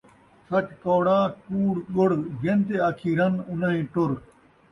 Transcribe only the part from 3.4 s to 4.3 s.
اُنہائیں ٹر